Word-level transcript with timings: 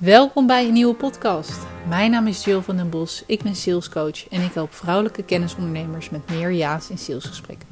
Welkom 0.00 0.46
bij 0.46 0.66
een 0.66 0.72
nieuwe 0.72 0.94
podcast. 0.94 1.58
Mijn 1.88 2.10
naam 2.10 2.26
is 2.26 2.44
Jill 2.44 2.60
van 2.60 2.76
den 2.76 2.90
Bos, 2.90 3.22
ik 3.26 3.42
ben 3.42 3.54
salescoach 3.54 4.28
en 4.28 4.42
ik 4.42 4.52
help 4.52 4.74
vrouwelijke 4.74 5.22
kennisondernemers 5.22 6.10
met 6.10 6.30
meer 6.30 6.52
ja's 6.52 6.90
in 6.90 6.98
salesgesprekken. 6.98 7.68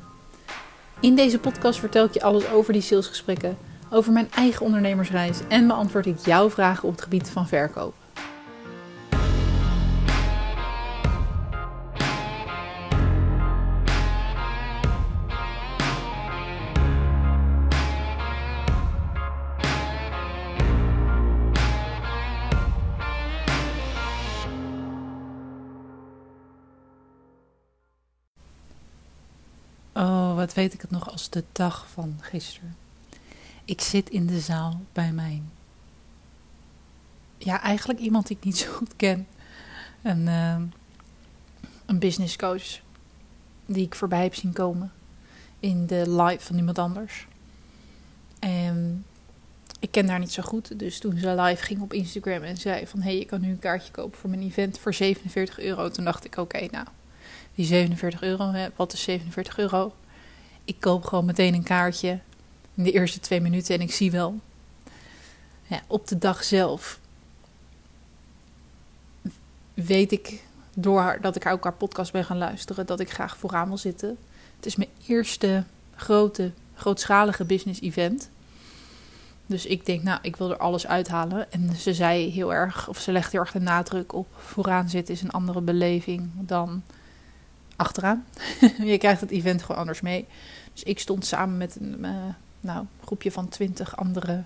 In 1.00 1.14
deze 1.14 1.38
podcast 1.38 1.78
vertel 1.78 2.04
ik 2.04 2.14
je 2.14 2.22
alles 2.22 2.50
over 2.50 2.72
die 2.72 2.82
salesgesprekken, 2.82 3.58
over 3.90 4.12
mijn 4.12 4.30
eigen 4.30 4.64
ondernemersreis 4.64 5.38
en 5.48 5.66
beantwoord 5.66 6.06
ik 6.06 6.18
jouw 6.18 6.50
vragen 6.50 6.88
op 6.88 6.94
het 6.94 7.02
gebied 7.02 7.28
van 7.28 7.48
verkoop. 7.48 7.94
Wat 30.46 30.54
weet 30.54 30.74
ik 30.74 30.80
het 30.80 30.90
nog 30.90 31.10
als 31.10 31.30
de 31.30 31.44
dag 31.52 31.88
van 31.88 32.18
gisteren. 32.20 32.76
Ik 33.64 33.80
zit 33.80 34.10
in 34.10 34.26
de 34.26 34.40
zaal 34.40 34.80
bij 34.92 35.12
mijn. 35.12 35.50
Ja, 37.38 37.62
eigenlijk 37.62 37.98
iemand 37.98 38.26
die 38.26 38.36
ik 38.36 38.44
niet 38.44 38.58
zo 38.58 38.72
goed 38.72 38.96
ken. 38.96 39.26
Een, 40.02 40.26
uh, 40.26 40.56
een 41.86 41.98
business 41.98 42.36
coach. 42.36 42.80
Die 43.66 43.84
ik 43.84 43.94
voorbij 43.94 44.22
heb 44.22 44.34
zien 44.34 44.52
komen. 44.52 44.92
In 45.60 45.86
de 45.86 46.22
live 46.22 46.44
van 46.44 46.56
iemand 46.56 46.78
anders. 46.78 47.26
En 48.38 49.04
ik 49.80 49.90
ken 49.90 50.08
haar 50.08 50.18
niet 50.18 50.32
zo 50.32 50.42
goed. 50.42 50.78
Dus 50.78 50.98
toen 50.98 51.18
ze 51.18 51.40
live 51.40 51.64
ging 51.64 51.80
op 51.80 51.92
Instagram 51.92 52.42
en 52.42 52.56
zei 52.56 52.86
van... 52.86 53.00
hé, 53.00 53.10
hey, 53.10 53.18
je 53.18 53.24
kan 53.24 53.40
nu 53.40 53.50
een 53.50 53.58
kaartje 53.58 53.92
kopen 53.92 54.18
voor 54.18 54.30
mijn 54.30 54.42
event 54.42 54.78
voor 54.78 54.94
47 54.94 55.58
euro. 55.58 55.88
Toen 55.88 56.04
dacht 56.04 56.24
ik, 56.24 56.36
oké, 56.36 56.66
nou, 56.70 56.86
die 57.54 57.66
47 57.66 58.22
euro, 58.22 58.50
hè, 58.50 58.68
wat 58.76 58.92
is 58.92 59.02
47 59.02 59.58
euro? 59.58 59.94
Ik 60.66 60.80
koop 60.80 61.04
gewoon 61.04 61.24
meteen 61.24 61.54
een 61.54 61.62
kaartje 61.62 62.18
in 62.74 62.84
de 62.84 62.92
eerste 62.92 63.20
twee 63.20 63.40
minuten 63.40 63.74
en 63.74 63.80
ik 63.80 63.92
zie 63.92 64.10
wel. 64.10 64.40
Ja, 65.66 65.80
op 65.86 66.08
de 66.08 66.18
dag 66.18 66.44
zelf 66.44 67.00
weet 69.74 70.12
ik 70.12 70.44
door 70.74 71.18
dat 71.20 71.36
ik 71.36 71.46
ook 71.46 71.64
haar 71.64 71.72
podcast 71.72 72.12
ben 72.12 72.24
gaan 72.24 72.38
luisteren, 72.38 72.86
dat 72.86 73.00
ik 73.00 73.10
graag 73.10 73.36
vooraan 73.36 73.68
wil 73.68 73.78
zitten. 73.78 74.18
Het 74.56 74.66
is 74.66 74.76
mijn 74.76 74.90
eerste 75.06 75.64
grote, 75.94 76.52
grootschalige 76.74 77.44
business 77.44 77.80
event. 77.80 78.30
Dus 79.46 79.66
ik 79.66 79.86
denk, 79.86 80.02
nou, 80.02 80.18
ik 80.22 80.36
wil 80.36 80.50
er 80.50 80.56
alles 80.56 80.86
uithalen. 80.86 81.52
En 81.52 81.76
ze 81.76 81.94
zei 81.94 82.30
heel 82.30 82.54
erg, 82.54 82.88
of 82.88 82.98
ze 82.98 83.12
legt 83.12 83.32
heel 83.32 83.40
erg 83.40 83.52
de 83.52 83.60
nadruk 83.60 84.12
op 84.12 84.26
vooraan 84.36 84.88
zitten 84.88 85.14
is 85.14 85.22
een 85.22 85.30
andere 85.30 85.60
beleving 85.60 86.30
dan 86.34 86.82
achteraan. 87.76 88.24
je 88.84 88.98
krijgt 88.98 89.20
het 89.20 89.30
event 89.30 89.62
gewoon 89.62 89.80
anders 89.80 90.00
mee. 90.00 90.26
Dus 90.72 90.82
ik 90.82 90.98
stond 90.98 91.26
samen 91.26 91.56
met 91.56 91.76
een 91.80 91.96
uh, 92.00 92.10
nou, 92.60 92.86
groepje 93.04 93.32
van 93.32 93.48
twintig 93.48 93.96
andere 93.96 94.44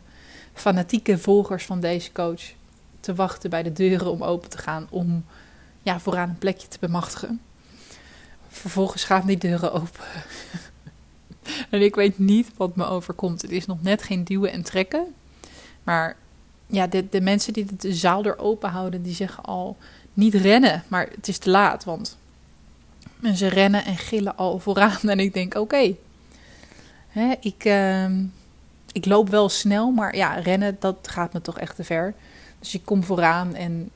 fanatieke 0.52 1.18
volgers 1.18 1.64
van 1.64 1.80
deze 1.80 2.12
coach 2.12 2.42
te 3.00 3.14
wachten 3.14 3.50
bij 3.50 3.62
de 3.62 3.72
deuren 3.72 4.10
om 4.10 4.22
open 4.22 4.50
te 4.50 4.58
gaan 4.58 4.86
om 4.90 5.24
ja, 5.82 6.00
vooraan 6.00 6.28
een 6.28 6.38
plekje 6.38 6.68
te 6.68 6.76
bemachtigen. 6.80 7.40
Vervolgens 8.48 9.04
gaan 9.04 9.26
die 9.26 9.38
deuren 9.38 9.72
open. 9.72 10.04
en 11.70 11.82
ik 11.82 11.94
weet 11.94 12.18
niet 12.18 12.50
wat 12.56 12.76
me 12.76 12.84
overkomt. 12.84 13.42
Het 13.42 13.50
is 13.50 13.66
nog 13.66 13.82
net 13.82 14.02
geen 14.02 14.24
duwen 14.24 14.52
en 14.52 14.62
trekken. 14.62 15.14
Maar 15.82 16.16
ja, 16.66 16.86
de, 16.86 17.08
de 17.08 17.20
mensen 17.20 17.52
die 17.52 17.66
de 17.76 17.94
zaal 17.94 18.24
er 18.24 18.38
open 18.38 18.70
houden, 18.70 19.02
die 19.02 19.14
zeggen 19.14 19.44
al 19.44 19.76
niet 20.14 20.34
rennen. 20.34 20.84
Maar 20.88 21.08
het 21.14 21.28
is 21.28 21.38
te 21.38 21.50
laat, 21.50 21.84
want 21.84 22.18
en 23.22 23.36
ze 23.36 23.48
rennen 23.48 23.84
en 23.84 23.96
gillen 23.96 24.36
al 24.36 24.58
vooraan. 24.58 24.98
En 25.10 25.20
ik 25.20 25.34
denk, 25.34 25.54
oké, 25.54 25.94
ik, 27.40 27.64
uh, 27.64 28.10
ik 28.92 29.06
loop 29.06 29.28
wel 29.28 29.48
snel, 29.48 29.90
maar 29.90 30.16
ja, 30.16 30.34
rennen, 30.34 30.76
dat 30.80 30.96
gaat 31.02 31.32
me 31.32 31.40
toch 31.40 31.58
echt 31.58 31.76
te 31.76 31.84
ver. 31.84 32.14
Dus 32.58 32.74
ik 32.74 32.84
kom 32.84 33.04
vooraan 33.04 33.54
en 33.54 33.90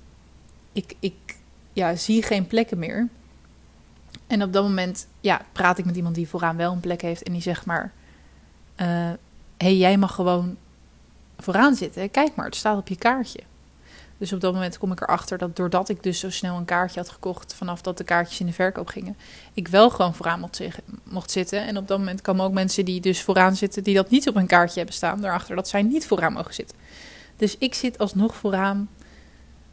ik, 0.72 0.96
ik 1.00 1.14
ja, 1.72 1.94
zie 1.94 2.22
geen 2.22 2.46
plekken 2.46 2.78
meer. 2.78 3.08
En 4.26 4.42
op 4.42 4.52
dat 4.52 4.62
moment 4.62 5.06
ja, 5.20 5.40
praat 5.52 5.78
ik 5.78 5.84
met 5.84 5.96
iemand 5.96 6.14
die 6.14 6.28
vooraan 6.28 6.56
wel 6.56 6.72
een 6.72 6.80
plek 6.80 7.02
heeft. 7.02 7.22
En 7.22 7.32
die 7.32 7.42
zegt 7.42 7.66
maar, 7.66 7.92
hé, 8.74 9.08
uh, 9.08 9.12
hey, 9.56 9.76
jij 9.76 9.96
mag 9.96 10.14
gewoon 10.14 10.56
vooraan 11.38 11.74
zitten. 11.74 12.10
Kijk 12.10 12.34
maar, 12.34 12.46
het 12.46 12.56
staat 12.56 12.78
op 12.78 12.88
je 12.88 12.96
kaartje. 12.96 13.40
Dus 14.24 14.32
op 14.32 14.40
dat 14.40 14.52
moment 14.52 14.78
kom 14.78 14.92
ik 14.92 15.00
erachter 15.00 15.38
dat 15.38 15.56
doordat 15.56 15.88
ik 15.88 16.02
dus 16.02 16.18
zo 16.18 16.30
snel 16.30 16.56
een 16.56 16.64
kaartje 16.64 17.00
had 17.00 17.08
gekocht, 17.08 17.54
vanaf 17.54 17.80
dat 17.80 17.98
de 17.98 18.04
kaartjes 18.04 18.40
in 18.40 18.46
de 18.46 18.52
verkoop 18.52 18.88
gingen, 18.88 19.16
ik 19.54 19.68
wel 19.68 19.90
gewoon 19.90 20.14
vooraan 20.14 20.50
mocht, 21.04 21.30
zitten. 21.30 21.66
En 21.66 21.76
op 21.76 21.88
dat 21.88 21.98
moment 21.98 22.20
komen 22.20 22.44
ook 22.44 22.52
mensen 22.52 22.84
die 22.84 23.00
dus 23.00 23.22
vooraan 23.22 23.56
zitten, 23.56 23.82
die 23.82 23.94
dat 23.94 24.10
niet 24.10 24.28
op 24.28 24.36
een 24.36 24.46
kaartje 24.46 24.76
hebben 24.76 24.94
staan, 24.94 25.20
daarachter 25.20 25.56
dat 25.56 25.68
zij 25.68 25.82
niet 25.82 26.06
vooraan 26.06 26.32
mogen 26.32 26.54
zitten. 26.54 26.76
Dus 27.36 27.58
ik 27.58 27.74
zit 27.74 27.98
alsnog 27.98 28.36
vooraan 28.36 28.88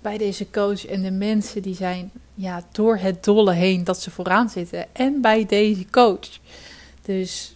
bij 0.02 0.18
deze 0.18 0.50
coach 0.50 0.86
en 0.86 1.02
de 1.02 1.12
mensen 1.12 1.62
die 1.62 1.76
zijn 1.76 2.12
ja, 2.34 2.64
door 2.72 2.98
het 2.98 3.24
dolle 3.24 3.54
heen 3.54 3.84
dat 3.84 4.02
ze 4.02 4.12
vooraan 4.12 4.50
zitten. 4.50 4.96
En 4.96 5.22
bij 5.22 5.46
deze 5.46 5.86
coach. 5.90 6.40
Dus 7.02 7.56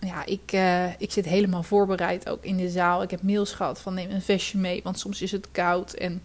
ja, 0.00 0.24
ik, 0.24 0.52
uh, 0.52 1.00
ik 1.00 1.12
zit 1.12 1.24
helemaal 1.24 1.62
voorbereid 1.62 2.28
ook 2.28 2.44
in 2.44 2.56
de 2.56 2.70
zaal. 2.70 3.02
Ik 3.02 3.10
heb 3.10 3.22
mails 3.22 3.52
gehad 3.52 3.80
van 3.80 3.94
neem 3.94 4.10
een 4.10 4.22
vestje 4.22 4.58
mee, 4.58 4.80
want 4.82 4.98
soms 4.98 5.22
is 5.22 5.32
het 5.32 5.48
koud. 5.50 5.92
En 5.92 6.22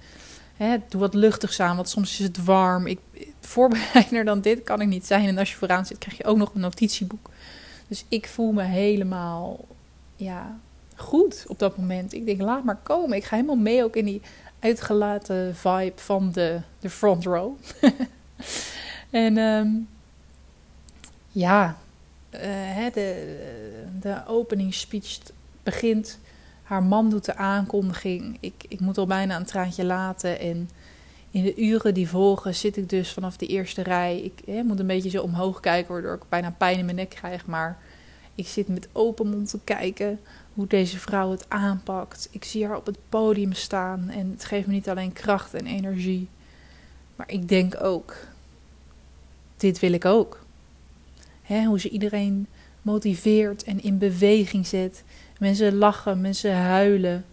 hè, 0.56 0.78
doe 0.90 1.02
wat 1.02 1.14
luchtigs 1.14 1.60
aan, 1.60 1.76
want 1.76 1.90
soms 1.90 2.12
is 2.12 2.26
het 2.26 2.44
warm. 2.44 2.88
Ik, 2.88 3.00
voorbereider 3.40 4.26
dan 4.26 4.42
dit 4.42 4.64
kan 4.64 4.82
ik 4.82 4.88
niet 4.88 5.06
zijn. 5.06 5.28
En 5.28 5.38
als 5.38 5.52
je 5.52 5.58
vooraan 5.58 5.86
zit, 5.86 5.98
krijg 5.98 6.18
je 6.18 6.26
ook 6.26 6.38
nog 6.38 6.54
een 6.54 6.62
notitieboek. 6.62 7.30
Dus 7.88 8.06
ik 8.08 8.28
voel 8.28 8.52
me 8.52 8.64
helemaal 8.64 9.66
ja, 10.16 10.60
goed 10.96 11.44
op 11.48 11.60
dat 11.60 11.78
moment. 11.78 12.14
Ik 12.14 12.26
denk, 12.26 12.42
laat 12.42 12.64
maar 12.64 12.80
komen. 12.84 13.18
Ik 13.18 13.24
ga 13.24 13.36
helemaal 13.36 13.56
mee 13.56 13.84
ook 13.84 13.96
in 13.96 14.06
die 14.06 14.22
uitgelaten 14.60 15.56
vibe 15.56 15.94
van 15.96 16.32
de, 16.32 16.62
de 16.80 16.90
front 16.90 17.26
row. 17.26 17.52
en 19.10 19.38
um, 19.38 19.88
ja, 21.32 21.78
uh, 22.36 22.94
de, 22.94 23.38
de 24.02 24.22
opening 24.28 24.74
speech 24.74 25.20
begint. 25.64 26.20
Haar 26.64 26.84
man 26.84 27.10
doet 27.10 27.26
de 27.26 27.36
aankondiging. 27.36 28.38
Ik, 28.40 28.66
ik 28.68 28.80
moet 28.80 28.98
al 28.98 29.08
bijna 29.08 29.36
een 29.36 29.46
traantje 29.46 29.86
laten. 29.86 30.40
En 30.40 30.70
in 31.32 31.44
de 31.44 31.56
uren 31.56 31.94
die 31.94 32.10
volgen 32.10 32.56
zit 32.56 32.78
ik 32.78 32.90
dus 32.90 33.12
vanaf 33.12 33.38
de 33.38 33.48
eerste 33.48 33.84
rij. 33.84 34.20
Ik 34.20 34.42
hè, 34.46 34.64
moet 34.64 34.80
een 34.80 34.88
beetje 34.88 35.10
zo 35.10 35.22
omhoog 35.22 35.60
kijken, 35.60 35.94
waardoor 35.94 36.14
ik 36.14 36.30
bijna 36.30 36.56
pijn 36.58 36.78
in 36.78 36.86
mijn 36.86 36.98
nek 36.98 37.10
krijg. 37.10 37.46
Maar 37.46 37.78
ik 38.36 38.48
zit 38.48 38.68
met 38.68 38.88
open 38.92 39.30
mond 39.30 39.50
te 39.50 39.60
kijken 39.64 40.20
hoe 40.54 40.68
deze 40.68 41.00
vrouw 41.00 41.32
het 41.32 41.46
aanpakt. 41.48 42.28
Ik 42.32 42.44
zie 42.44 42.66
haar 42.66 42.78
op 42.78 42.86
het 42.86 42.98
podium 43.10 43.54
staan 43.54 44.10
en 44.10 44.32
het 44.32 44.46
geeft 44.46 44.68
me 44.68 44.74
niet 44.74 44.90
alleen 44.90 45.14
kracht 45.14 45.54
en 45.54 45.66
energie. 45.66 46.28
Maar 47.16 47.32
ik 47.32 47.48
denk 47.48 47.84
ook, 47.84 48.16
dit 49.58 49.80
wil 49.80 49.94
ik 49.94 50.06
ook. 50.06 50.43
Hoe 51.62 51.80
ze 51.80 51.90
iedereen 51.90 52.48
motiveert 52.82 53.64
en 53.64 53.84
in 53.84 53.98
beweging 53.98 54.68
zet. 54.68 55.04
Mensen 55.40 55.76
lachen, 55.76 56.22
mensen 56.22 56.56
huilen. 56.56 57.26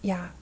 Ja, 0.00 0.32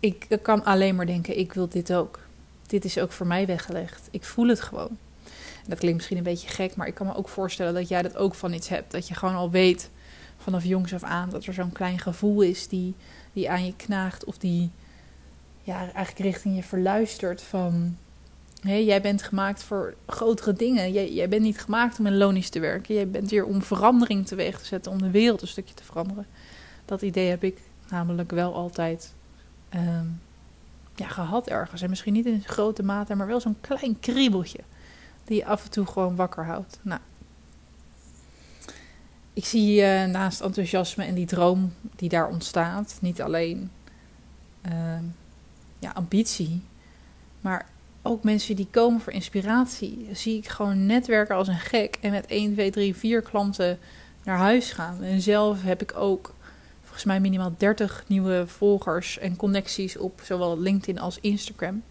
ik 0.00 0.38
kan 0.42 0.64
alleen 0.64 0.94
maar 0.94 1.06
denken, 1.06 1.38
ik 1.38 1.52
wil 1.52 1.68
dit 1.68 1.92
ook. 1.92 2.20
Dit 2.66 2.84
is 2.84 2.98
ook 2.98 3.12
voor 3.12 3.26
mij 3.26 3.46
weggelegd. 3.46 4.08
Ik 4.10 4.24
voel 4.24 4.48
het 4.48 4.60
gewoon. 4.60 4.98
dat 5.66 5.78
klinkt 5.78 5.96
misschien 5.96 6.16
een 6.16 6.22
beetje 6.22 6.48
gek, 6.48 6.76
maar 6.76 6.86
ik 6.86 6.94
kan 6.94 7.06
me 7.06 7.14
ook 7.14 7.28
voorstellen 7.28 7.74
dat 7.74 7.88
jij 7.88 8.02
dat 8.02 8.16
ook 8.16 8.34
van 8.34 8.52
iets 8.52 8.68
hebt. 8.68 8.92
Dat 8.92 9.08
je 9.08 9.14
gewoon 9.14 9.34
al 9.34 9.50
weet 9.50 9.90
vanaf 10.36 10.64
jongs 10.64 10.94
af 10.94 11.02
aan 11.02 11.30
dat 11.30 11.44
er 11.44 11.54
zo'n 11.54 11.72
klein 11.72 11.98
gevoel 11.98 12.40
is 12.40 12.68
die, 12.68 12.94
die 13.32 13.50
aan 13.50 13.64
je 13.64 13.76
knaagt 13.76 14.24
of 14.24 14.38
die 14.38 14.70
ja, 15.62 15.78
eigenlijk 15.78 16.18
richting 16.18 16.56
je 16.56 16.62
verluistert 16.62 17.42
van 17.42 17.96
Jij 18.62 19.00
bent 19.00 19.22
gemaakt 19.22 19.62
voor 19.62 19.94
grotere 20.06 20.52
dingen. 20.52 20.92
Jij, 20.92 21.12
jij 21.12 21.28
bent 21.28 21.42
niet 21.42 21.60
gemaakt 21.60 21.98
om 21.98 22.06
in 22.06 22.16
lonisch 22.16 22.48
te 22.48 22.60
werken. 22.60 22.94
Jij 22.94 23.08
bent 23.08 23.30
hier 23.30 23.44
om 23.44 23.62
verandering 23.62 24.26
teweeg 24.26 24.58
te 24.58 24.64
zetten, 24.64 24.92
om 24.92 25.02
de 25.02 25.10
wereld 25.10 25.42
een 25.42 25.48
stukje 25.48 25.74
te 25.74 25.84
veranderen. 25.84 26.26
Dat 26.84 27.02
idee 27.02 27.28
heb 27.28 27.44
ik 27.44 27.58
namelijk 27.88 28.30
wel 28.30 28.54
altijd 28.54 29.14
um, 29.74 30.20
ja, 30.94 31.08
gehad 31.08 31.48
ergens. 31.48 31.82
En 31.82 31.90
misschien 31.90 32.12
niet 32.12 32.26
in 32.26 32.42
grote 32.44 32.82
mate, 32.82 33.14
maar 33.14 33.26
wel 33.26 33.40
zo'n 33.40 33.60
klein 33.60 34.00
kriebeltje. 34.00 34.60
Die 35.24 35.36
je 35.36 35.44
af 35.44 35.64
en 35.64 35.70
toe 35.70 35.86
gewoon 35.86 36.16
wakker 36.16 36.44
houdt. 36.44 36.78
Nou, 36.82 37.00
ik 39.32 39.44
zie 39.44 39.80
uh, 39.80 40.04
naast 40.04 40.40
enthousiasme 40.40 41.04
en 41.04 41.14
die 41.14 41.26
droom 41.26 41.72
die 41.96 42.08
daar 42.08 42.28
ontstaat, 42.28 42.98
niet 43.00 43.22
alleen 43.22 43.70
uh, 44.66 44.98
ja, 45.78 45.90
ambitie, 45.90 46.62
maar 47.40 47.66
ook 48.02 48.22
mensen 48.24 48.56
die 48.56 48.68
komen 48.70 49.00
voor 49.00 49.12
inspiratie, 49.12 50.08
zie 50.12 50.36
ik 50.36 50.48
gewoon 50.48 50.86
netwerken 50.86 51.36
als 51.36 51.48
een 51.48 51.58
gek 51.58 51.98
en 52.00 52.10
met 52.10 52.26
1, 52.26 52.52
2, 52.52 52.70
3, 52.70 52.94
4 52.96 53.22
klanten 53.22 53.78
naar 54.24 54.38
huis 54.38 54.72
gaan. 54.72 55.02
En 55.02 55.20
zelf 55.20 55.62
heb 55.62 55.82
ik 55.82 55.92
ook 55.96 56.34
volgens 56.82 57.04
mij 57.04 57.20
minimaal 57.20 57.54
30 57.58 58.04
nieuwe 58.06 58.44
volgers 58.46 59.18
en 59.18 59.36
connecties 59.36 59.96
op 59.96 60.20
zowel 60.24 60.58
LinkedIn 60.58 61.00
als 61.00 61.18
Instagram. 61.20 61.82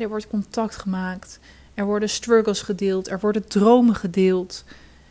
er 0.00 0.08
wordt 0.08 0.28
contact 0.28 0.76
gemaakt, 0.76 1.40
er 1.74 1.84
worden 1.84 2.08
struggles 2.08 2.60
gedeeld, 2.60 3.08
er 3.08 3.20
worden 3.20 3.48
dromen 3.48 3.94
gedeeld. 3.94 4.64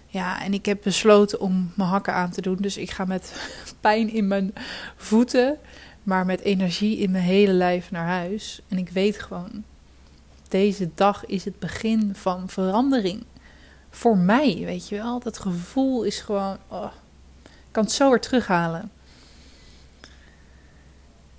Ja, 0.07 0.41
en 0.43 0.53
ik 0.53 0.65
heb 0.65 0.79
besloten 0.83 1.39
om 1.39 1.71
mijn 1.75 1.89
hakken 1.89 2.13
aan 2.13 2.31
te 2.31 2.41
doen. 2.41 2.57
Dus 2.59 2.77
ik 2.77 2.91
ga 2.91 3.05
met 3.05 3.49
pijn 3.81 4.09
in 4.09 4.27
mijn 4.27 4.53
voeten, 4.95 5.57
maar 6.03 6.25
met 6.25 6.41
energie 6.41 6.97
in 6.97 7.11
mijn 7.11 7.23
hele 7.23 7.53
lijf 7.53 7.91
naar 7.91 8.07
huis. 8.07 8.61
En 8.67 8.77
ik 8.77 8.89
weet 8.89 9.19
gewoon, 9.19 9.63
deze 10.55 10.89
dag 10.93 11.25
is 11.25 11.45
het 11.45 11.59
begin 11.59 12.11
van 12.13 12.49
verandering. 12.49 13.23
Voor 13.89 14.17
mij, 14.17 14.61
weet 14.65 14.89
je 14.89 14.95
wel. 14.95 15.19
Dat 15.19 15.39
gevoel 15.39 16.03
is 16.03 16.19
gewoon, 16.19 16.57
oh, 16.67 16.91
ik 17.43 17.71
kan 17.71 17.83
het 17.83 17.91
zo 17.91 18.09
weer 18.09 18.19
terughalen. 18.19 18.91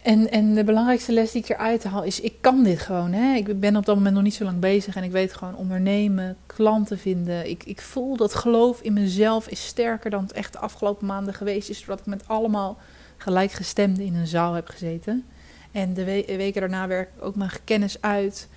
En, 0.02 0.30
en 0.30 0.54
de 0.54 0.64
belangrijkste 0.64 1.12
les 1.12 1.32
die 1.32 1.42
ik 1.42 1.48
eruit 1.48 1.84
haal 1.84 2.02
is: 2.02 2.20
ik 2.20 2.34
kan 2.40 2.62
dit 2.62 2.80
gewoon. 2.80 3.12
Hè? 3.12 3.34
Ik 3.34 3.60
ben 3.60 3.76
op 3.76 3.86
dat 3.86 3.96
moment 3.96 4.14
nog 4.14 4.24
niet 4.24 4.34
zo 4.34 4.44
lang 4.44 4.58
bezig 4.58 4.96
en 4.96 5.02
ik 5.02 5.10
weet 5.10 5.34
gewoon 5.34 5.56
ondernemen, 5.56 6.36
klanten 6.46 6.98
vinden. 6.98 7.48
Ik, 7.48 7.64
ik 7.64 7.80
voel 7.80 8.16
dat 8.16 8.34
geloof 8.34 8.80
in 8.80 8.92
mezelf 8.92 9.48
is 9.48 9.66
sterker 9.66 10.10
dan 10.10 10.22
het 10.22 10.32
echt 10.32 10.52
de 10.52 10.58
afgelopen 10.58 11.06
maanden 11.06 11.34
geweest 11.34 11.68
is, 11.68 11.78
doordat 11.78 12.00
ik 12.00 12.06
met 12.06 12.28
allemaal 12.28 12.78
gelijkgestemden 13.16 14.04
in 14.04 14.14
een 14.14 14.26
zaal 14.26 14.52
heb 14.54 14.68
gezeten. 14.68 15.24
En 15.72 15.94
de 15.94 16.04
weken 16.26 16.60
daarna 16.60 16.86
werk 16.86 17.10
ik 17.16 17.22
ook 17.24 17.36
mijn 17.36 17.50
kennis 17.64 18.00
uit. 18.00 18.48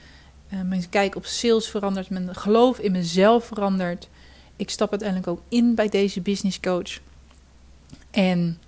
Uh, 0.54 0.62
mijn 0.62 0.90
kijk 0.90 1.16
op 1.16 1.26
sales 1.26 1.70
verandert, 1.70 2.10
mijn 2.10 2.36
geloof 2.36 2.80
in 2.80 2.92
mezelf 2.92 3.46
verandert. 3.46 4.10
Ik 4.56 4.70
stap 4.70 4.90
uiteindelijk 4.90 5.30
ook 5.30 5.42
in 5.48 5.76
bij 5.76 5.90
deze 5.90 6.22
business 6.22 6.60
coach. 6.60 7.00
En 8.12 8.62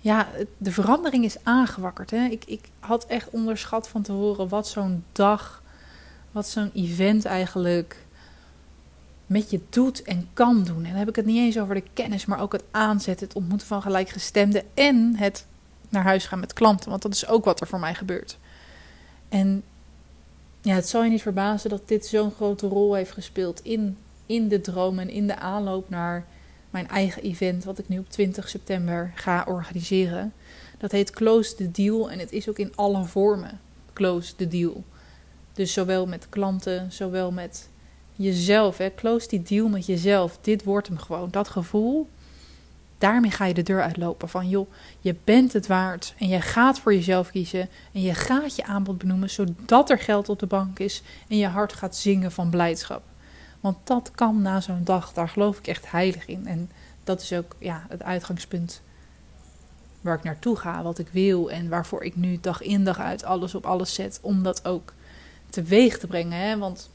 ja, 0.00 0.28
de 0.56 0.72
verandering 0.72 1.24
is 1.24 1.36
aangewakkerd. 1.42 2.10
Hè? 2.10 2.24
Ik, 2.24 2.44
ik 2.44 2.68
had 2.80 3.06
echt 3.06 3.30
onderschat 3.30 3.88
van 3.88 4.02
te 4.02 4.12
horen 4.12 4.48
wat 4.48 4.68
zo'n 4.68 5.04
dag, 5.12 5.62
wat 6.32 6.48
zo'n 6.48 6.70
event 6.74 7.24
eigenlijk 7.24 8.06
met 9.26 9.50
je 9.50 9.60
doet 9.68 10.02
en 10.02 10.28
kan 10.32 10.64
doen. 10.64 10.84
En 10.84 10.90
dan 10.90 10.98
heb 10.98 11.08
ik 11.08 11.16
het 11.16 11.26
niet 11.26 11.38
eens 11.38 11.58
over 11.58 11.74
de 11.74 11.84
kennis, 11.92 12.26
maar 12.26 12.40
ook 12.40 12.52
het 12.52 12.64
aanzetten, 12.70 13.26
het 13.26 13.36
ontmoeten 13.36 13.66
van 13.66 13.82
gelijkgestemden 13.82 14.62
en 14.74 15.16
het 15.16 15.46
naar 15.88 16.02
huis 16.02 16.26
gaan 16.26 16.40
met 16.40 16.52
klanten. 16.52 16.90
Want 16.90 17.02
dat 17.02 17.14
is 17.14 17.26
ook 17.26 17.44
wat 17.44 17.60
er 17.60 17.66
voor 17.66 17.80
mij 17.80 17.94
gebeurt. 17.94 18.38
En 19.28 19.62
ja, 20.60 20.74
het 20.74 20.88
zal 20.88 21.04
je 21.04 21.10
niet 21.10 21.22
verbazen 21.22 21.70
dat 21.70 21.88
dit 21.88 22.06
zo'n 22.06 22.30
grote 22.30 22.66
rol 22.66 22.94
heeft 22.94 23.12
gespeeld 23.12 23.60
in, 23.62 23.96
in 24.26 24.48
de 24.48 24.60
droom 24.60 24.98
en 24.98 25.10
in 25.10 25.26
de 25.26 25.36
aanloop 25.36 25.88
naar 25.88 26.26
mijn 26.70 26.88
eigen 26.88 27.22
event, 27.22 27.64
wat 27.64 27.78
ik 27.78 27.88
nu 27.88 27.98
op 27.98 28.10
20 28.10 28.48
september 28.48 29.12
ga 29.14 29.44
organiseren. 29.48 30.32
Dat 30.78 30.92
heet 30.92 31.10
Close 31.10 31.54
the 31.54 31.70
Deal 31.70 32.10
en 32.10 32.18
het 32.18 32.32
is 32.32 32.48
ook 32.48 32.58
in 32.58 32.72
alle 32.74 33.04
vormen 33.04 33.60
Close 33.92 34.34
the 34.36 34.48
Deal. 34.48 34.84
Dus 35.52 35.72
zowel 35.72 36.06
met 36.06 36.28
klanten, 36.28 36.92
zowel 36.92 37.32
met 37.32 37.68
jezelf. 38.18 38.78
Hè. 38.78 38.94
Close 38.94 39.28
die 39.28 39.42
deal 39.42 39.68
met 39.68 39.86
jezelf. 39.86 40.38
Dit 40.40 40.64
wordt 40.64 40.88
hem 40.88 40.98
gewoon. 40.98 41.30
Dat 41.30 41.48
gevoel, 41.48 42.08
daarmee 42.98 43.30
ga 43.30 43.44
je 43.44 43.54
de 43.54 43.62
deur 43.62 43.82
uitlopen. 43.82 44.28
Van 44.28 44.48
joh, 44.48 44.70
je 45.00 45.16
bent 45.24 45.52
het 45.52 45.66
waard 45.66 46.14
en 46.18 46.28
je 46.28 46.40
gaat 46.40 46.80
voor 46.80 46.94
jezelf 46.94 47.30
kiezen. 47.30 47.68
En 47.92 48.00
je 48.00 48.14
gaat 48.14 48.56
je 48.56 48.64
aanbod 48.64 48.98
benoemen 48.98 49.30
zodat 49.30 49.90
er 49.90 49.98
geld 49.98 50.28
op 50.28 50.38
de 50.38 50.46
bank 50.46 50.78
is. 50.78 51.02
En 51.28 51.36
je 51.36 51.46
hart 51.46 51.72
gaat 51.72 51.96
zingen 51.96 52.32
van 52.32 52.50
blijdschap. 52.50 53.02
Want 53.60 53.76
dat 53.84 54.10
kan 54.10 54.42
na 54.42 54.60
zo'n 54.60 54.84
dag, 54.84 55.12
daar 55.12 55.28
geloof 55.28 55.58
ik 55.58 55.66
echt 55.66 55.90
heilig 55.90 56.26
in. 56.26 56.46
En 56.46 56.70
dat 57.04 57.22
is 57.22 57.32
ook 57.32 57.56
ja, 57.58 57.86
het 57.88 58.02
uitgangspunt 58.02 58.82
waar 60.00 60.16
ik 60.16 60.22
naartoe 60.22 60.56
ga, 60.56 60.82
wat 60.82 60.98
ik 60.98 61.08
wil 61.08 61.50
en 61.50 61.68
waarvoor 61.68 62.04
ik 62.04 62.16
nu 62.16 62.38
dag 62.40 62.62
in 62.62 62.84
dag 62.84 62.98
uit 62.98 63.24
alles 63.24 63.54
op 63.54 63.66
alles 63.66 63.94
zet 63.94 64.18
om 64.22 64.42
dat 64.42 64.64
ook 64.64 64.92
teweeg 65.50 65.98
te 65.98 66.06
brengen. 66.06 66.40
Hè? 66.40 66.58
Want 66.58 66.90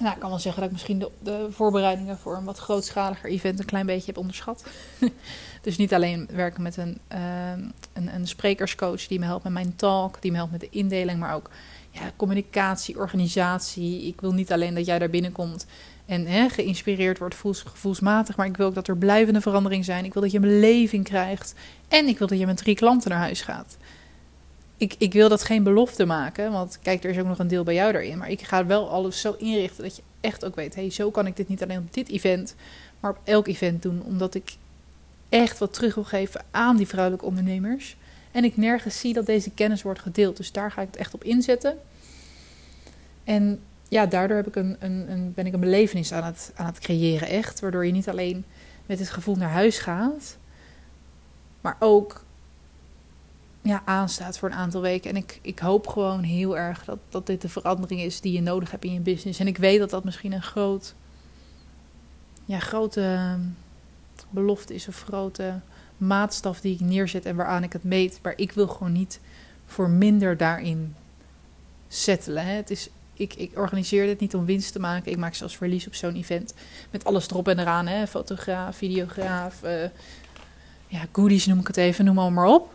nou, 0.00 0.14
ik 0.14 0.20
kan 0.20 0.30
wel 0.30 0.38
zeggen 0.38 0.60
dat 0.60 0.70
ik 0.70 0.76
misschien 0.76 0.98
de, 0.98 1.10
de, 1.18 1.46
voorbereidingen 1.50 2.18
voor 2.18 2.36
een 2.36 2.44
wat 2.44 2.58
grootschaliger 2.58 3.30
event 3.30 3.58
een 3.58 3.64
klein 3.64 3.86
beetje 3.86 4.06
heb 4.06 4.16
onderschat. 4.16 4.64
dus 5.62 5.76
niet 5.76 5.94
alleen 5.94 6.28
werken 6.32 6.62
met 6.62 6.76
een, 6.76 6.98
uh, 7.12 7.50
een, 7.92 8.14
een 8.14 8.26
sprekerscoach 8.26 9.06
die 9.06 9.18
me 9.18 9.24
helpt 9.24 9.44
met 9.44 9.52
mijn 9.52 9.76
talk, 9.76 10.22
die 10.22 10.30
me 10.30 10.36
helpt 10.36 10.52
met 10.52 10.60
de 10.60 10.68
indeling, 10.70 11.18
maar 11.18 11.34
ook 11.34 11.50
ja, 11.90 12.12
communicatie, 12.16 12.98
organisatie. 12.98 14.06
Ik 14.06 14.20
wil 14.20 14.32
niet 14.32 14.52
alleen 14.52 14.74
dat 14.74 14.86
jij 14.86 14.98
daar 14.98 15.10
binnenkomt 15.10 15.66
en 16.06 16.26
hè, 16.26 16.48
geïnspireerd 16.48 17.18
wordt 17.18 17.34
voels, 17.34 17.62
gevoelsmatig, 17.62 18.36
maar 18.36 18.46
ik 18.46 18.56
wil 18.56 18.66
ook 18.66 18.74
dat 18.74 18.88
er 18.88 18.96
blijvende 18.96 19.40
verandering 19.40 19.84
zijn. 19.84 20.04
Ik 20.04 20.12
wil 20.12 20.22
dat 20.22 20.30
je 20.30 20.36
een 20.36 20.42
beleving 20.60 21.04
krijgt 21.04 21.54
en 21.88 22.06
ik 22.06 22.18
wil 22.18 22.26
dat 22.26 22.38
je 22.38 22.46
met 22.46 22.56
drie 22.56 22.74
klanten 22.74 23.10
naar 23.10 23.18
huis 23.18 23.42
gaat. 23.42 23.76
Ik, 24.80 24.94
ik 24.98 25.12
wil 25.12 25.28
dat 25.28 25.44
geen 25.44 25.62
belofte 25.62 26.04
maken, 26.04 26.52
want 26.52 26.78
kijk, 26.82 27.04
er 27.04 27.10
is 27.10 27.18
ook 27.18 27.26
nog 27.26 27.38
een 27.38 27.48
deel 27.48 27.64
bij 27.64 27.74
jou 27.74 27.92
daarin. 27.92 28.18
Maar 28.18 28.30
ik 28.30 28.42
ga 28.42 28.66
wel 28.66 28.90
alles 28.90 29.20
zo 29.20 29.34
inrichten 29.38 29.82
dat 29.82 29.96
je 29.96 30.02
echt 30.20 30.44
ook 30.44 30.54
weet: 30.54 30.74
hey, 30.74 30.90
zo 30.90 31.10
kan 31.10 31.26
ik 31.26 31.36
dit 31.36 31.48
niet 31.48 31.62
alleen 31.62 31.78
op 31.78 31.94
dit 31.94 32.08
event, 32.08 32.54
maar 33.00 33.10
op 33.10 33.18
elk 33.24 33.46
event 33.46 33.82
doen. 33.82 34.02
Omdat 34.02 34.34
ik 34.34 34.56
echt 35.28 35.58
wat 35.58 35.72
terug 35.72 35.94
wil 35.94 36.04
geven 36.04 36.44
aan 36.50 36.76
die 36.76 36.86
vrouwelijke 36.86 37.26
ondernemers. 37.26 37.96
En 38.30 38.44
ik 38.44 38.56
nergens 38.56 39.00
zie 39.00 39.12
dat 39.12 39.26
deze 39.26 39.50
kennis 39.50 39.82
wordt 39.82 40.00
gedeeld. 40.00 40.36
Dus 40.36 40.52
daar 40.52 40.72
ga 40.72 40.80
ik 40.80 40.86
het 40.86 40.96
echt 40.96 41.14
op 41.14 41.24
inzetten. 41.24 41.78
En 43.24 43.60
ja, 43.88 44.06
daardoor 44.06 44.36
heb 44.36 44.46
ik 44.46 44.56
een, 44.56 44.76
een, 44.78 45.10
een, 45.10 45.32
ben 45.34 45.46
ik 45.46 45.52
een 45.52 45.60
belevenis 45.60 46.12
aan 46.12 46.24
het, 46.24 46.52
aan 46.54 46.66
het 46.66 46.78
creëren, 46.78 47.28
echt. 47.28 47.60
Waardoor 47.60 47.86
je 47.86 47.92
niet 47.92 48.08
alleen 48.08 48.44
met 48.86 48.98
het 48.98 49.10
gevoel 49.10 49.36
naar 49.36 49.50
huis 49.50 49.78
gaat, 49.78 50.36
maar 51.60 51.76
ook 51.78 52.24
ja, 53.62 53.82
aanstaat 53.84 54.38
voor 54.38 54.48
een 54.48 54.54
aantal 54.54 54.80
weken. 54.80 55.10
En 55.10 55.16
ik, 55.16 55.38
ik 55.42 55.58
hoop 55.58 55.86
gewoon 55.86 56.22
heel 56.22 56.58
erg 56.58 56.84
dat, 56.84 56.98
dat 57.08 57.26
dit 57.26 57.42
de 57.42 57.48
verandering 57.48 58.00
is 58.00 58.20
die 58.20 58.32
je 58.32 58.42
nodig 58.42 58.70
hebt 58.70 58.84
in 58.84 58.92
je 58.92 59.00
business. 59.00 59.38
En 59.38 59.46
ik 59.46 59.56
weet 59.56 59.78
dat 59.78 59.90
dat 59.90 60.04
misschien 60.04 60.32
een 60.32 60.42
groot, 60.42 60.94
ja, 62.44 62.58
grote 62.58 63.36
belofte 64.30 64.74
is 64.74 64.88
of 64.88 65.02
grote 65.02 65.60
maatstaf 65.96 66.60
die 66.60 66.74
ik 66.74 66.80
neerzet 66.80 67.24
en 67.24 67.36
waaraan 67.36 67.62
ik 67.62 67.72
het 67.72 67.84
meet. 67.84 68.18
Maar 68.22 68.32
ik 68.36 68.52
wil 68.52 68.68
gewoon 68.68 68.92
niet 68.92 69.20
voor 69.66 69.90
minder 69.90 70.36
daarin 70.36 70.94
settelen. 71.88 72.44
Hè. 72.44 72.52
Het 72.52 72.70
is, 72.70 72.88
ik, 73.14 73.34
ik 73.34 73.58
organiseer 73.58 74.06
dit 74.06 74.20
niet 74.20 74.34
om 74.34 74.44
winst 74.44 74.72
te 74.72 74.80
maken. 74.80 75.12
Ik 75.12 75.18
maak 75.18 75.34
zelfs 75.34 75.56
verlies 75.56 75.86
op 75.86 75.94
zo'n 75.94 76.14
event. 76.14 76.54
Met 76.90 77.04
alles 77.04 77.30
erop 77.30 77.48
en 77.48 77.58
eraan. 77.58 77.86
Hè. 77.86 78.06
Fotograaf, 78.06 78.76
videograaf. 78.76 79.62
Uh, 79.64 79.84
ja, 80.86 81.06
goodies 81.12 81.46
noem 81.46 81.58
ik 81.58 81.66
het 81.66 81.76
even. 81.76 82.04
Noem 82.04 82.14
maar, 82.14 82.32
maar 82.32 82.46
op. 82.46 82.74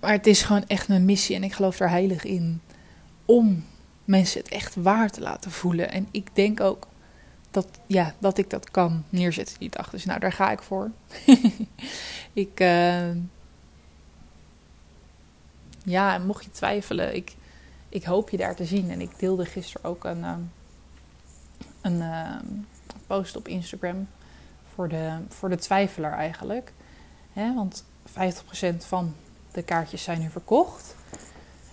Maar 0.00 0.12
het 0.12 0.26
is 0.26 0.42
gewoon 0.42 0.66
echt 0.66 0.88
mijn 0.88 1.04
missie. 1.04 1.36
En 1.36 1.44
ik 1.44 1.52
geloof 1.52 1.80
er 1.80 1.88
heilig 1.88 2.24
in. 2.24 2.60
Om 3.24 3.64
mensen 4.04 4.40
het 4.40 4.48
echt 4.48 4.74
waar 4.74 5.10
te 5.10 5.20
laten 5.20 5.50
voelen. 5.50 5.90
En 5.90 6.08
ik 6.10 6.34
denk 6.34 6.60
ook 6.60 6.86
dat, 7.50 7.66
ja, 7.86 8.14
dat 8.18 8.38
ik 8.38 8.50
dat 8.50 8.70
kan 8.70 9.04
neerzetten 9.08 9.58
die 9.58 9.70
dag. 9.70 9.90
Dus 9.90 10.04
nou, 10.04 10.20
daar 10.20 10.32
ga 10.32 10.50
ik 10.50 10.62
voor. 10.62 10.90
ik, 12.32 12.60
uh, 12.60 13.10
ja, 15.84 16.18
mocht 16.18 16.44
je 16.44 16.50
twijfelen, 16.50 17.14
ik, 17.14 17.34
ik 17.88 18.04
hoop 18.04 18.30
je 18.30 18.36
daar 18.36 18.56
te 18.56 18.64
zien. 18.64 18.90
En 18.90 19.00
ik 19.00 19.18
deelde 19.18 19.44
gisteren 19.44 19.90
ook 19.90 20.04
een, 20.04 20.18
uh, 20.18 20.36
een 21.80 21.96
uh, 21.96 22.36
post 23.06 23.36
op 23.36 23.48
Instagram 23.48 24.08
voor 24.74 24.88
de, 24.88 25.18
voor 25.28 25.48
de 25.48 25.56
twijfelaar 25.56 26.18
eigenlijk. 26.18 26.72
Want 27.34 27.84
50% 28.08 28.76
van 28.76 29.14
de 29.52 29.62
kaartjes 29.62 30.02
zijn 30.02 30.20
nu 30.20 30.30
verkocht. 30.30 30.94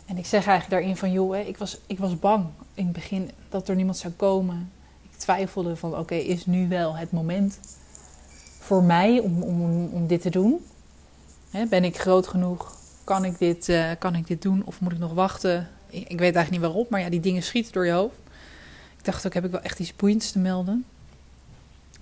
En 0.06 0.18
ik 0.18 0.26
zeg 0.26 0.48
eigenlijk 0.48 0.70
daarin 0.70 0.98
van, 0.98 1.12
joh, 1.12 1.48
ik, 1.48 1.58
was, 1.58 1.80
ik 1.88 2.00
was 2.00 2.20
bang 2.20 2.46
in 2.74 2.84
het 2.84 2.94
begin 2.94 3.32
dat 3.50 3.70
er 3.70 3.76
niemand 3.76 3.98
zou 3.98 4.14
komen 4.14 4.72
twijfelde 5.18 5.76
van 5.76 5.98
oké, 5.98 6.16
is 6.16 6.46
nu 6.46 6.68
wel 6.68 6.96
het 6.96 7.12
moment 7.12 7.60
voor 8.60 8.84
mij 8.84 9.20
om, 9.20 9.44
om, 9.44 9.86
om 9.86 10.08
dit 10.08 10.22
te 10.22 10.30
doen? 10.30 10.66
ben 11.70 11.84
ik 11.84 12.00
groot 12.00 12.28
genoeg? 12.28 12.76
Kan 13.04 13.26
ik, 13.26 13.38
dit, 13.38 13.68
uh, 13.70 13.92
kan 14.00 14.16
ik 14.16 14.28
dit 14.28 14.42
doen 14.42 14.62
of 14.66 14.82
moet 14.82 14.92
ik 14.92 14.98
nog 14.98 15.14
wachten? 15.14 15.70
Ik, 15.90 16.08
weet 16.08 16.20
eigenlijk 16.20 16.50
niet 16.50 16.62
waarom, 16.62 16.86
maar 16.90 17.00
ja, 17.00 17.10
die 17.10 17.20
dingen 17.20 17.44
schieten 17.44 17.74
door 17.74 17.86
je 17.86 17.92
hoofd. 17.92 18.16
Ik 18.98 19.06
dacht 19.06 19.26
ook, 19.26 19.34
heb 19.34 19.46
ik 19.46 19.52
wel 19.52 19.62
echt 19.62 19.80
iets 19.80 19.96
boeiends 19.96 20.32
te 20.32 20.40
melden? 20.40 20.86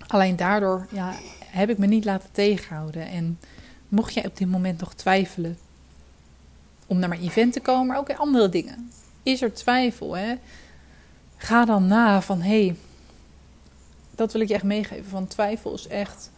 Alleen 0.07 0.35
daardoor 0.35 0.87
ja, 0.91 1.13
heb 1.45 1.69
ik 1.69 1.77
me 1.77 1.85
niet 1.85 2.05
laten 2.05 2.29
tegenhouden. 2.31 3.07
En 3.07 3.39
mocht 3.87 4.13
jij 4.13 4.25
op 4.25 4.37
dit 4.37 4.49
moment 4.49 4.79
nog 4.79 4.93
twijfelen 4.93 5.57
om 6.87 6.99
naar 6.99 7.09
mijn 7.09 7.21
event 7.21 7.53
te 7.53 7.59
komen, 7.59 7.87
maar 7.87 7.97
ook 7.97 8.09
in 8.09 8.17
andere 8.17 8.49
dingen. 8.49 8.91
Is 9.23 9.41
er 9.41 9.53
twijfel? 9.53 10.15
Hè? 10.15 10.35
Ga 11.37 11.65
dan 11.65 11.87
na 11.87 12.21
van 12.21 12.41
hé, 12.41 12.65
hey, 12.65 12.75
dat 14.11 14.31
wil 14.31 14.41
ik 14.41 14.47
je 14.47 14.53
echt 14.53 14.63
meegeven. 14.63 15.05
Van 15.05 15.27
twijfel 15.27 15.73
is 15.73 15.87
echt 15.87 16.31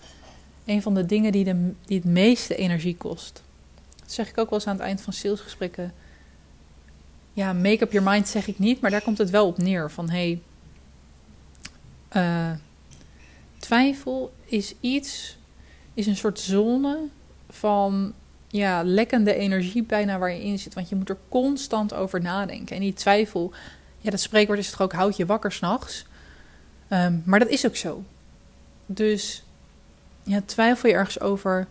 een 0.65 0.81
van 0.81 0.93
de 0.93 1.05
dingen 1.05 1.31
die, 1.31 1.43
de, 1.43 1.71
die 1.85 1.97
het 1.97 2.05
meeste 2.07 2.55
energie 2.55 2.97
kost. 2.97 3.43
Dat 3.95 4.11
zeg 4.11 4.29
ik 4.29 4.37
ook 4.37 4.49
wel 4.49 4.59
eens 4.59 4.67
aan 4.67 4.75
het 4.75 4.85
eind 4.85 5.01
van 5.01 5.13
salesgesprekken. 5.13 5.93
Ja, 7.33 7.53
make 7.53 7.83
up 7.83 7.91
your 7.91 8.09
mind 8.09 8.27
zeg 8.27 8.47
ik 8.47 8.59
niet, 8.59 8.81
maar 8.81 8.91
daar 8.91 9.01
komt 9.01 9.17
het 9.17 9.29
wel 9.29 9.47
op 9.47 9.57
neer. 9.57 9.91
Van 9.91 10.09
hey, 10.09 10.41
uh, 12.15 12.51
twijfel 13.57 14.33
is 14.45 14.73
iets, 14.79 15.37
is 15.93 16.07
een 16.07 16.17
soort 16.17 16.39
zone 16.39 16.99
van 17.49 18.13
ja, 18.47 18.83
lekkende 18.83 19.33
energie 19.33 19.83
bijna 19.83 20.17
waar 20.17 20.31
je 20.31 20.43
in 20.43 20.59
zit. 20.59 20.73
Want 20.73 20.89
je 20.89 20.95
moet 20.95 21.09
er 21.09 21.17
constant 21.29 21.93
over 21.93 22.21
nadenken. 22.21 22.75
En 22.75 22.81
die 22.81 22.93
twijfel, 22.93 23.53
ja, 23.97 24.09
dat 24.09 24.19
spreekwoord 24.19 24.59
is 24.59 24.69
toch 24.69 24.81
ook 24.81 24.93
houd 24.93 25.17
je 25.17 25.25
wakker 25.25 25.51
s'nachts. 25.51 26.05
Um, 26.89 27.21
maar 27.25 27.39
dat 27.39 27.49
is 27.49 27.65
ook 27.65 27.75
zo. 27.75 28.03
Dus 28.85 29.43
ja, 30.23 30.41
twijfel 30.45 30.89
je 30.89 30.95
ergens 30.95 31.19
over. 31.19 31.67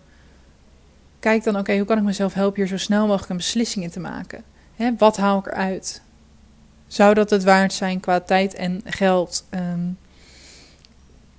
Kijk 1.18 1.44
dan, 1.44 1.58
oké, 1.58 1.76
hoe 1.76 1.86
kan 1.86 1.98
ik 1.98 2.04
mezelf 2.04 2.34
helpen 2.34 2.56
hier 2.56 2.66
zo 2.68 2.76
snel 2.76 3.06
mogelijk 3.06 3.30
een 3.30 3.36
beslissing 3.36 3.84
in 3.84 3.90
te 3.90 4.00
maken? 4.00 4.42
Hè, 4.74 4.96
wat 4.98 5.16
haal 5.16 5.38
ik 5.38 5.46
eruit? 5.46 6.02
Zou 6.86 7.14
dat 7.14 7.30
het 7.30 7.44
waard 7.44 7.72
zijn 7.72 8.00
qua 8.00 8.20
tijd 8.20 8.54
en 8.54 8.80
geld? 8.84 9.46
Um, 9.50 9.98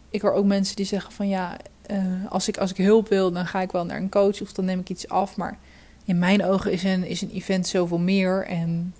ik 0.09 0.21
hoor 0.21 0.31
ook 0.31 0.45
mensen 0.45 0.75
die 0.75 0.85
zeggen 0.85 1.11
van 1.11 1.27
ja, 1.27 1.57
uh, 1.91 1.97
als, 2.29 2.47
ik, 2.47 2.57
als 2.57 2.71
ik 2.71 2.77
hulp 2.77 3.07
wil, 3.07 3.31
dan 3.31 3.45
ga 3.45 3.61
ik 3.61 3.71
wel 3.71 3.85
naar 3.85 3.97
een 3.97 4.09
coach 4.09 4.41
of 4.41 4.53
dan 4.53 4.65
neem 4.65 4.79
ik 4.79 4.89
iets 4.89 5.09
af. 5.09 5.35
Maar 5.35 5.57
in 6.05 6.19
mijn 6.19 6.45
ogen 6.45 6.71
is 6.71 6.83
een, 6.83 7.03
is 7.03 7.21
een 7.21 7.31
event 7.31 7.67
zoveel 7.67 7.97
meer. 7.97 8.45
En 8.45 8.93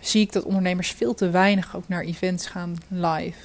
zie 0.00 0.22
ik 0.22 0.32
dat 0.32 0.44
ondernemers 0.44 0.90
veel 0.90 1.14
te 1.14 1.30
weinig 1.30 1.76
ook 1.76 1.88
naar 1.88 2.02
events 2.02 2.46
gaan 2.46 2.76
live. 2.88 3.38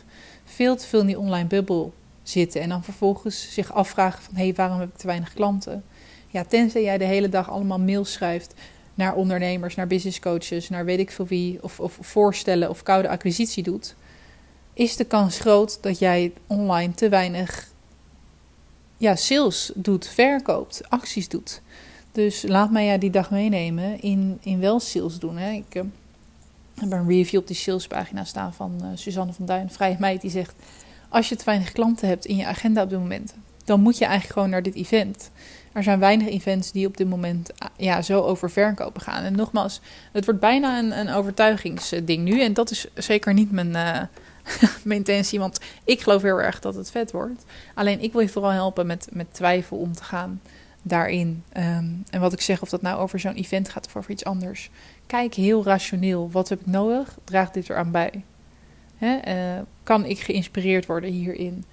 Veel 0.45 0.75
te 0.75 0.87
veel 0.87 0.99
in 0.99 1.07
die 1.07 1.19
online 1.19 1.47
bubbel 1.47 1.93
zitten. 2.23 2.61
En 2.61 2.69
dan 2.69 2.83
vervolgens 2.83 3.53
zich 3.53 3.73
afvragen 3.73 4.23
van 4.23 4.35
hé, 4.35 4.53
waarom 4.53 4.79
heb 4.79 4.89
ik 4.89 4.97
te 4.97 5.07
weinig 5.07 5.33
klanten? 5.33 5.83
Ja, 6.27 6.43
tenzij 6.43 6.83
jij 6.83 6.97
de 6.97 7.05
hele 7.05 7.29
dag 7.29 7.49
allemaal 7.49 7.79
mails 7.79 8.11
schrijft 8.11 8.53
naar 8.93 9.15
ondernemers, 9.15 9.75
naar 9.75 9.87
business 9.87 10.19
coaches, 10.19 10.69
naar 10.69 10.85
weet 10.85 10.99
ik 10.99 11.11
veel 11.11 11.25
wie, 11.25 11.63
of, 11.63 11.79
of 11.79 11.97
voorstellen 12.01 12.69
of 12.69 12.83
koude 12.83 13.09
acquisitie 13.09 13.63
doet, 13.63 13.95
is 14.73 14.95
de 14.95 15.03
kans 15.03 15.39
groot 15.39 15.77
dat 15.81 15.99
jij 15.99 16.33
online 16.47 16.93
te 16.93 17.09
weinig 17.09 17.72
ja, 19.03 19.15
sales 19.15 19.71
doet, 19.75 20.07
verkoopt, 20.07 20.81
acties 20.89 21.27
doet. 21.27 21.61
Dus 22.11 22.43
laat 22.47 22.71
mij 22.71 22.85
ja 22.85 22.97
die 22.97 23.09
dag 23.09 23.31
meenemen 23.31 24.01
in, 24.01 24.37
in 24.41 24.59
wel 24.59 24.79
sales 24.79 25.19
doen. 25.19 25.37
Hè. 25.37 25.51
Ik 25.51 25.75
uh, 25.75 25.83
heb 26.79 26.91
een 26.91 27.07
review 27.07 27.39
op 27.39 27.47
die 27.47 27.55
salespagina 27.55 28.23
staan 28.23 28.53
van 28.53 28.79
uh, 28.81 28.87
Suzanne 28.93 29.33
van 29.33 29.45
Duin, 29.45 29.69
vrije 29.69 29.95
meid, 29.99 30.21
die 30.21 30.31
zegt... 30.31 30.53
Als 31.09 31.29
je 31.29 31.35
te 31.35 31.45
weinig 31.45 31.71
klanten 31.71 32.07
hebt 32.07 32.25
in 32.25 32.35
je 32.35 32.45
agenda 32.45 32.83
op 32.83 32.89
dit 32.89 32.99
moment, 32.99 33.33
dan 33.65 33.81
moet 33.81 33.97
je 33.97 34.05
eigenlijk 34.05 34.33
gewoon 34.33 34.49
naar 34.49 34.63
dit 34.63 34.75
event. 34.75 35.29
Er 35.71 35.83
zijn 35.83 35.99
weinig 35.99 36.27
events 36.27 36.71
die 36.71 36.87
op 36.87 36.97
dit 36.97 37.09
moment 37.09 37.51
ah, 37.57 37.69
ja, 37.77 38.01
zo 38.01 38.21
over 38.21 38.51
verkopen 38.51 39.01
gaan. 39.01 39.23
En 39.23 39.35
nogmaals, 39.35 39.81
het 40.11 40.25
wordt 40.25 40.39
bijna 40.39 40.79
een, 40.79 40.99
een 40.99 41.09
overtuigingsding 41.09 42.23
nu. 42.23 42.41
En 42.41 42.53
dat 42.53 42.71
is 42.71 42.87
zeker 42.93 43.33
niet 43.33 43.51
mijn, 43.51 43.69
uh, 43.69 44.01
mijn 44.83 44.99
intentie, 44.99 45.39
want 45.39 45.59
ik 45.83 46.01
geloof 46.01 46.21
heel 46.21 46.41
erg 46.41 46.59
dat 46.59 46.75
het 46.75 46.91
vet 46.91 47.11
wordt. 47.11 47.43
Alleen 47.73 47.99
ik 47.99 48.11
wil 48.11 48.21
je 48.21 48.29
vooral 48.29 48.51
helpen 48.51 48.85
met, 48.87 49.07
met 49.11 49.33
twijfel 49.33 49.77
om 49.77 49.93
te 49.93 50.03
gaan 50.03 50.41
daarin. 50.81 51.43
Ehm, 51.49 51.85
en 52.09 52.19
wat 52.19 52.33
ik 52.33 52.41
zeg, 52.41 52.61
of 52.61 52.69
dat 52.69 52.81
nou 52.81 52.99
over 52.99 53.19
zo'n 53.19 53.33
event 53.33 53.69
gaat 53.69 53.85
of 53.85 53.95
over 53.95 54.11
iets 54.11 54.25
anders. 54.25 54.69
Kijk 55.05 55.33
heel 55.33 55.63
rationeel. 55.63 56.31
Wat 56.31 56.49
heb 56.49 56.59
ik 56.59 56.65
nodig? 56.65 57.17
Draag 57.23 57.51
dit 57.51 57.69
eraan 57.69 57.91
bij. 57.91 58.23
Hè? 58.97 59.19
Uh, 59.57 59.61
kan 59.83 60.05
ik 60.05 60.19
geïnspireerd 60.19 60.85
worden 60.85 61.09
hierin? 61.09 61.65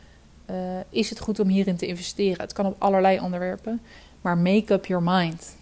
Uh, 0.51 0.57
is 0.91 1.11
het 1.11 1.21
goed 1.21 1.41
om 1.41 1.49
hierin 1.49 1.77
te 1.77 1.87
investeren? 1.87 2.41
Het 2.41 2.53
kan 2.53 2.67
op 2.67 2.77
allerlei 2.79 3.21
onderwerpen. 3.21 3.81
Maar 4.21 4.39
make 4.39 4.73
up 4.73 4.87
your 4.87 5.03
mind. 5.03 5.57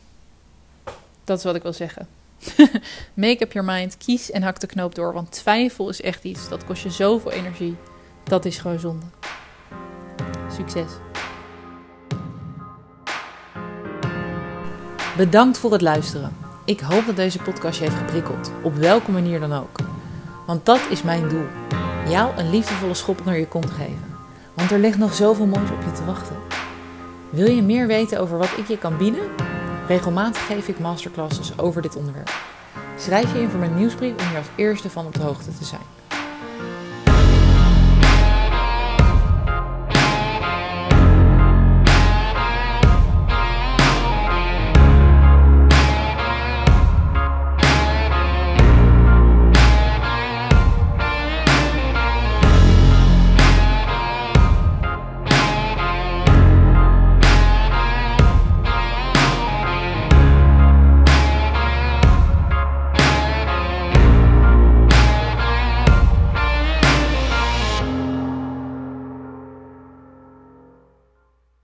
Dat 1.24 1.38
is 1.38 1.44
wat 1.44 1.54
ik 1.54 1.62
wil 1.62 1.72
zeggen. 1.72 2.08
Make 3.14 3.44
up 3.44 3.52
your 3.52 3.68
mind, 3.72 3.96
kies 3.96 4.30
en 4.30 4.42
hak 4.42 4.60
de 4.60 4.66
knoop 4.66 4.94
door. 4.94 5.12
Want 5.12 5.32
twijfel 5.32 5.88
is 5.88 6.00
echt 6.00 6.24
iets, 6.24 6.48
dat 6.48 6.64
kost 6.64 6.82
je 6.82 6.90
zoveel 6.90 7.30
energie. 7.30 7.76
Dat 8.24 8.44
is 8.44 8.58
gewoon 8.58 8.78
zonde. 8.78 9.06
Succes! 10.56 10.90
Bedankt 15.16 15.58
voor 15.58 15.72
het 15.72 15.80
luisteren. 15.80 16.36
Ik 16.64 16.80
hoop 16.80 17.06
dat 17.06 17.16
deze 17.16 17.38
podcast 17.38 17.78
je 17.78 17.84
heeft 17.84 17.96
geprikkeld, 17.96 18.50
op 18.62 18.74
welke 18.74 19.10
manier 19.10 19.40
dan 19.40 19.52
ook. 19.52 19.76
Want 20.46 20.66
dat 20.66 20.80
is 20.90 21.02
mijn 21.02 21.28
doel: 21.28 21.46
jou 22.08 22.36
een 22.36 22.50
liefdevolle 22.50 22.94
schop 22.94 23.18
onder 23.18 23.38
je 23.38 23.48
kont 23.48 23.70
geven. 23.70 24.16
Want 24.54 24.70
er 24.70 24.78
ligt 24.78 24.98
nog 24.98 25.14
zoveel 25.14 25.46
moois 25.46 25.70
op 25.70 25.82
je 25.84 25.92
te 25.92 26.04
wachten. 26.04 26.36
Wil 27.30 27.50
je 27.50 27.62
meer 27.62 27.86
weten 27.86 28.20
over 28.20 28.38
wat 28.38 28.56
ik 28.56 28.68
je 28.68 28.78
kan 28.78 28.96
bieden? 28.96 29.37
Regelmatig 29.88 30.46
geef 30.46 30.68
ik 30.68 30.78
masterclasses 30.78 31.58
over 31.58 31.82
dit 31.82 31.96
onderwerp. 31.96 32.30
Schrijf 32.96 33.32
je 33.32 33.40
in 33.40 33.48
voor 33.48 33.58
mijn 33.58 33.74
nieuwsbrief 33.74 34.12
om 34.12 34.28
hier 34.28 34.38
als 34.38 34.46
eerste 34.56 34.90
van 34.90 35.06
op 35.06 35.14
de 35.14 35.22
hoogte 35.22 35.58
te 35.58 35.64
zijn. 35.64 35.97